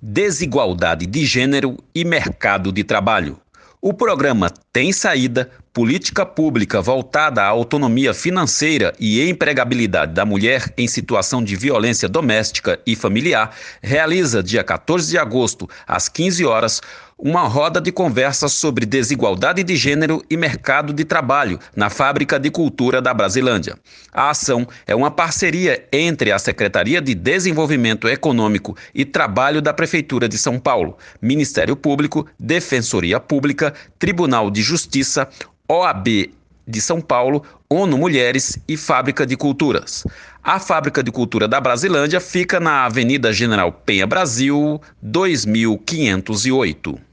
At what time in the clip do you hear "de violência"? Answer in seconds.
11.42-12.06